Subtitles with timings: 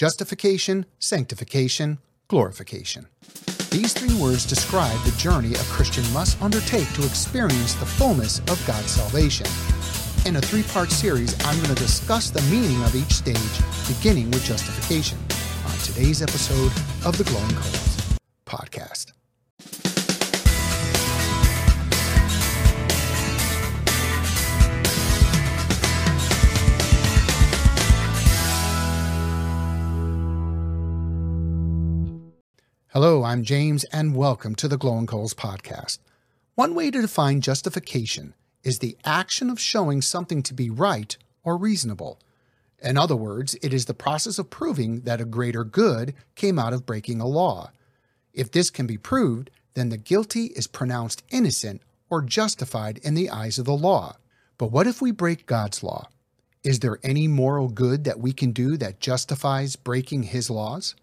[0.00, 3.06] justification, sanctification, glorification.
[3.70, 8.64] These three words describe the journey a Christian must undertake to experience the fullness of
[8.66, 9.44] God's salvation.
[10.24, 14.30] In a three part series, I'm going to discuss the meaning of each stage, beginning
[14.30, 15.18] with justification,
[15.66, 16.72] on today's episode
[17.04, 18.99] of the Glowing Coals podcast.
[32.92, 36.00] Hello, I'm James, and welcome to the Glowing Coals podcast.
[36.56, 41.56] One way to define justification is the action of showing something to be right or
[41.56, 42.18] reasonable.
[42.82, 46.72] In other words, it is the process of proving that a greater good came out
[46.72, 47.70] of breaking a law.
[48.34, 53.30] If this can be proved, then the guilty is pronounced innocent or justified in the
[53.30, 54.16] eyes of the law.
[54.58, 56.08] But what if we break God's law?
[56.64, 60.96] Is there any moral good that we can do that justifies breaking His laws?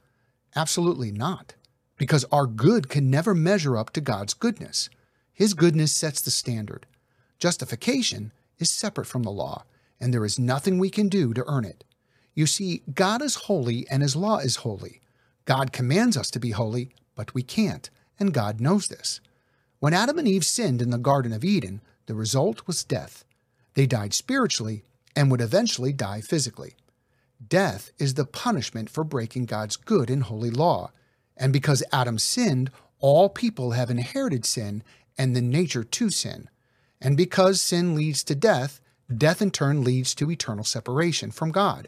[0.54, 1.54] Absolutely not
[1.98, 4.90] because our good can never measure up to God's goodness.
[5.34, 6.86] His goodness sets the standard.
[7.40, 9.64] Justification is separate from the law,
[10.00, 11.84] and there is nothing we can do to earn it.
[12.34, 15.02] You see, God is holy and His law is holy.
[15.46, 19.22] God commands us to be holy, but we can't, and God knows this.
[19.80, 23.24] When Adam and Eve sinned in the Garden of Eden, the result was death.
[23.74, 24.84] They died spiritually
[25.16, 26.76] and would eventually die physically.
[27.46, 30.92] Death is the punishment for breaking God's good and holy law,
[31.38, 34.84] and because Adam sinned, all people have inherited sin
[35.18, 36.50] and the nature to sin.
[37.00, 38.82] And because sin leads to death,
[39.16, 41.88] death in turn leads to eternal separation from God.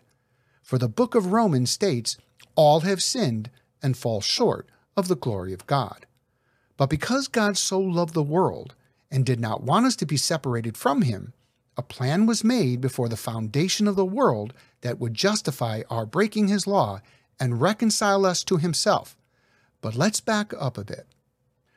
[0.61, 2.17] For the book of Romans states,
[2.55, 3.50] All have sinned
[3.81, 6.05] and fall short of the glory of God.
[6.77, 8.75] But because God so loved the world
[9.11, 11.33] and did not want us to be separated from Him,
[11.75, 16.50] a plan was made before the foundation of the world that would justify our breaking
[16.50, 17.02] His law
[17.39, 19.17] and reconcile us to Himself
[19.81, 21.08] but let's back up a bit.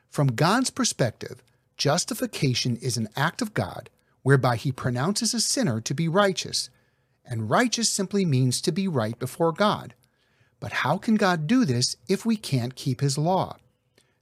[0.09, 1.41] From God's perspective,
[1.77, 3.89] justification is an act of God
[4.21, 6.69] whereby he pronounces a sinner to be righteous,
[7.25, 9.93] and righteous simply means to be right before God.
[10.59, 13.57] But how can God do this if we can't keep his law?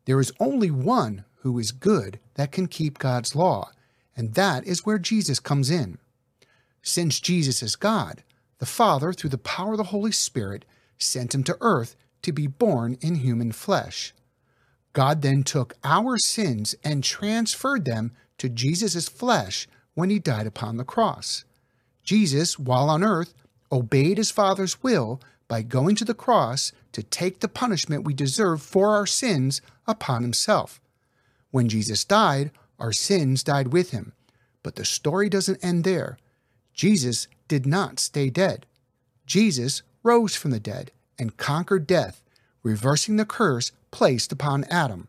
[0.06, 3.72] There is only one who is good that can keep God's law,
[4.16, 5.98] and that is where Jesus comes in.
[6.82, 8.24] Since Jesus is God,
[8.58, 10.66] the Father, through the power of the Holy Spirit,
[10.98, 14.14] sent him to earth to be born in human flesh.
[14.94, 20.78] God then took our sins and transferred them to Jesus' flesh when he died upon
[20.78, 21.46] the cross.
[22.04, 23.34] Jesus, while on earth,
[23.72, 28.62] obeyed his Father's will by going to the cross to take the punishment we deserve
[28.62, 30.82] for our sins upon himself.
[31.52, 34.14] When Jesus died, our sins died with him.
[34.64, 36.18] But the story doesn't end there.
[36.74, 38.66] Jesus did not stay dead.
[39.26, 42.24] Jesus rose from the dead and conquered death,
[42.64, 45.08] reversing the curse placed upon Adam.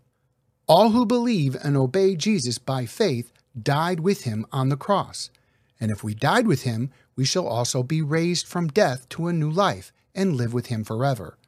[0.69, 5.31] All who believe and obey Jesus by faith died with him on the cross.
[5.81, 9.33] And if we died with him, we shall also be raised from death to a
[9.33, 11.39] new life and live with him forever.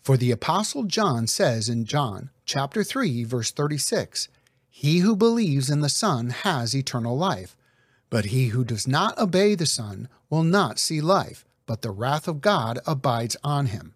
[0.00, 4.28] For the apostle John says in John chapter 3 verse 36,
[4.70, 7.56] he who believes in the Son has eternal life,
[8.10, 12.26] but he who does not obey the Son will not see life, but the wrath
[12.26, 13.94] of God abides on him.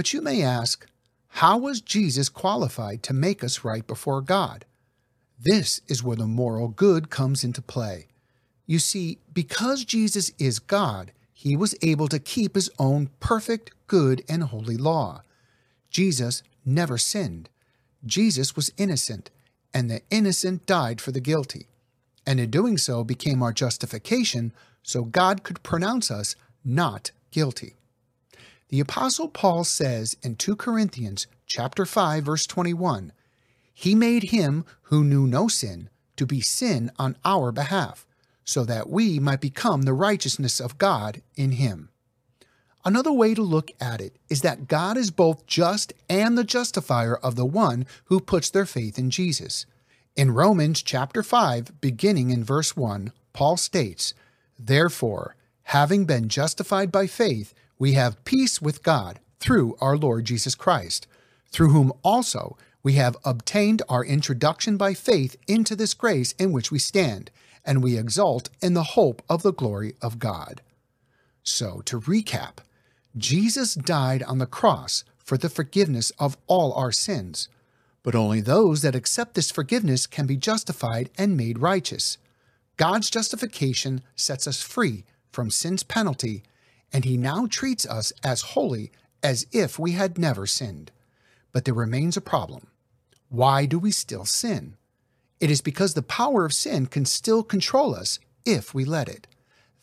[0.00, 0.86] But you may ask,
[1.28, 4.64] how was Jesus qualified to make us right before God?
[5.38, 8.06] This is where the moral good comes into play.
[8.64, 14.24] You see, because Jesus is God, he was able to keep his own perfect, good,
[14.26, 15.20] and holy law.
[15.90, 17.50] Jesus never sinned.
[18.06, 19.28] Jesus was innocent,
[19.74, 21.66] and the innocent died for the guilty.
[22.26, 27.74] And in doing so became our justification so God could pronounce us not guilty.
[28.70, 33.12] The apostle Paul says in 2 Corinthians chapter 5 verse 21,
[33.74, 38.06] he made him who knew no sin to be sin on our behalf,
[38.44, 41.88] so that we might become the righteousness of God in him.
[42.84, 47.16] Another way to look at it is that God is both just and the justifier
[47.16, 49.66] of the one who puts their faith in Jesus.
[50.14, 54.14] In Romans chapter 5, beginning in verse 1, Paul states,
[54.58, 60.54] Therefore, having been justified by faith, we have peace with God through our Lord Jesus
[60.54, 61.06] Christ,
[61.50, 66.70] through whom also we have obtained our introduction by faith into this grace in which
[66.70, 67.30] we stand,
[67.64, 70.60] and we exult in the hope of the glory of God.
[71.42, 72.58] So, to recap,
[73.16, 77.48] Jesus died on the cross for the forgiveness of all our sins,
[78.02, 82.18] but only those that accept this forgiveness can be justified and made righteous.
[82.76, 86.42] God's justification sets us free from sin's penalty
[86.92, 88.90] and he now treats us as holy
[89.22, 90.90] as if we had never sinned.
[91.52, 92.68] But there remains a problem.
[93.28, 94.76] Why do we still sin?
[95.40, 99.26] It is because the power of sin can still control us if we let it.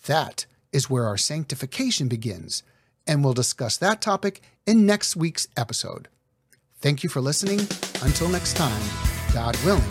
[0.06, 2.64] That is where our sanctification begins,
[3.06, 6.08] and we'll discuss that topic in next week's episode.
[6.80, 7.62] Thank you for listening.
[8.02, 8.82] Until next time,
[9.34, 9.84] God willing,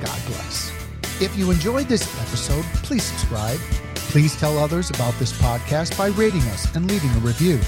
[0.00, 0.72] God bless.
[1.20, 3.91] If you enjoyed this episode, please subscribe.
[4.12, 7.58] Please tell others about this podcast by rating us and leaving a review.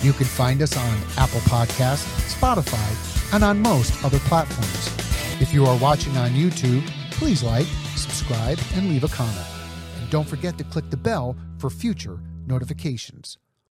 [0.00, 4.86] You can find us on Apple Podcasts, Spotify, and on most other platforms.
[5.42, 7.66] If you are watching on YouTube, please like,
[7.96, 9.46] subscribe, and leave a comment.
[10.00, 13.36] And don't forget to click the bell for future notifications.